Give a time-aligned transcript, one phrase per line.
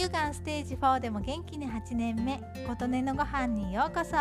[0.00, 4.16] 乳がんステージ4でも元気に8年目琴音のご飯にようこそ。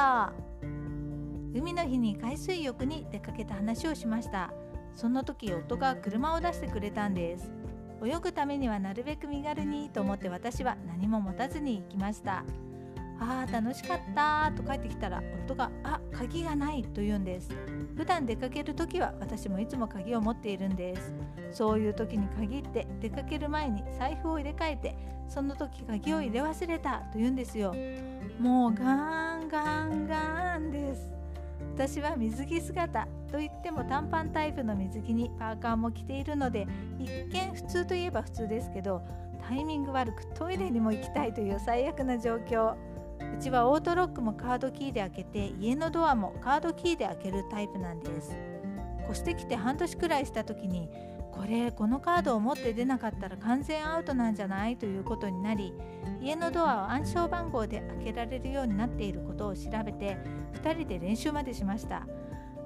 [1.58, 4.52] 海の日に海水浴に出かけた話をしました。
[4.94, 7.50] その時夫が車を出してくれたんです。
[8.04, 12.44] 泳ぐためにはなるべく身軽にと思って私は何も持たずに行きました。
[13.20, 17.50] あー楽しかったと帰ってきたら夫が「あ鍵がない」と言うんです。
[17.96, 21.14] 普段出かける時は私もいつも鍵を持っているんです。
[21.52, 24.96] そういう時に限って出かける前に財布を入れ替えて
[25.28, 27.74] その時鍵を入れ忘れたと言うんですよ。
[28.40, 31.14] もうガンガンガンです。
[31.76, 36.68] 私は水着姿といっても短パンタイプの水着にパーカーも着ているので
[36.98, 39.02] 一見普通といえば普通ですけど
[39.48, 42.76] タイミング悪くトイレにも行きたいという最悪な状況。
[43.38, 48.36] うちはオートロックもカードキーで開けて家のドアもカードキーで開けるタイプなんです。
[49.10, 50.90] 越してきて半年くらいした時に
[51.32, 55.74] これこのカードを持って出なかったら完全アウトなんじゃないということになり
[56.22, 60.18] 家のドアを暗証番号で開けられるようになっていることを調べて
[60.62, 62.06] 2人で練習までしました。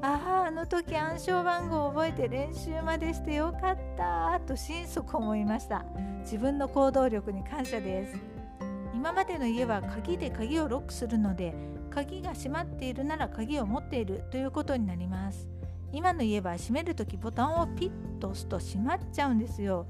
[0.01, 5.85] あああの時暗証番号を覚えて練習までしてよかったと心底思いました。
[6.23, 8.32] 自分の行動力に感謝です。
[8.93, 11.53] 今までの家は鍵で鍵をロックするので
[11.89, 15.47] 鍵が閉まっているなら鍵を持っているということになります。
[15.91, 19.85] 今の家は閉める時ボタンをピッと押すと閉まっちゃうんですよ。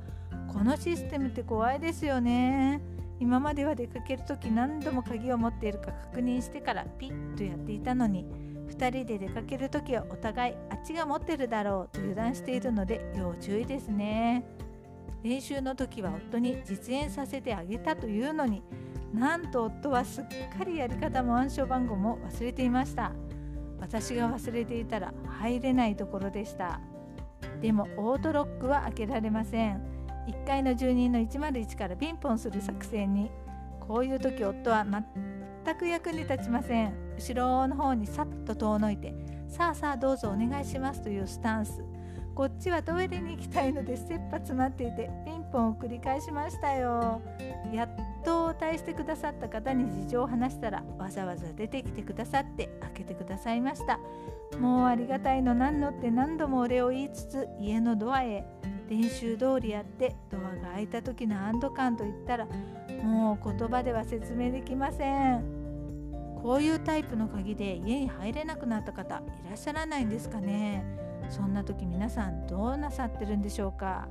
[0.52, 2.82] このシステムって怖いですよね。
[3.20, 8.26] 今までは出かける時何度も鍵を持っているか確認してからピッとやっていたのに
[8.68, 14.44] 2人で出かける時はお互いあっちが持ってるだろうと油断しているので要注意ですね。
[15.24, 18.62] 練習の時は夫に実演させてあげたというのに
[19.14, 20.24] なんと夫はすっ
[20.58, 23.12] かりやり方も暗証番号も忘れていました。
[23.80, 26.80] 私が忘れていたら入れないところでした。
[27.62, 29.82] でもオートロックは開けられません。
[30.28, 33.30] 1階の住人の101からピンポンする作戦に。
[33.80, 36.94] こういう時夫は全く役に立ちません。
[37.18, 39.14] 後ろの方にさっと遠のいて
[39.48, 41.84] さあさあどうぞお願いしますというスタンス。
[42.36, 47.22] こっちはトイレに行きたいので切羽詰まっていてピンポンを繰り返しましたよ。
[47.72, 47.90] やっ
[48.26, 54.00] と応対してくださった方に事情を話したらわざわざ出てきてくださって開けてくださいました。
[54.58, 58.46] もうありがたいの何のって何度もお礼を言いつつ家のドアへ。
[58.90, 62.46] 練習通りやってドアが開いた時の安堵感といったら
[63.02, 65.44] もう言葉では説明できません。
[66.42, 71.03] こういうタイプの鍵で家に入れなくなった方いらっしゃらないんですかね。
[71.34, 74.08] そんな時皆さんどうなさってるんでしょうか？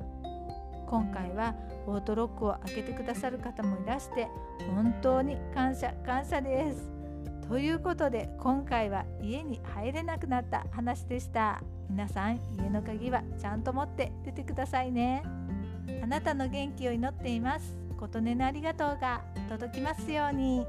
[0.89, 1.55] 今回は
[1.87, 4.27] オートロックを開けてくださる方もいらして
[4.75, 6.91] 本当に感謝感謝です。
[7.49, 11.63] ということで今回は家に入れなくなった話でした。
[11.89, 15.23] 皆さん家の鍵はちゃんと持って出てくださいね。
[16.03, 17.77] あなたの元気を祈っています。
[18.01, 20.67] 琴音のありがとうが届きますように。